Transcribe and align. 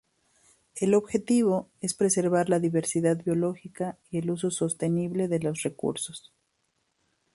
El 0.77 0.95
objetivo 0.95 1.69
es 1.79 1.93
preservar 1.93 2.49
la 2.49 2.57
diversidad 2.57 3.23
biológica 3.23 3.99
y 4.09 4.17
el 4.17 4.31
uso 4.31 4.49
sostenible 4.49 5.27
de 5.27 5.41
los 5.41 5.61
recursos. 5.61 6.33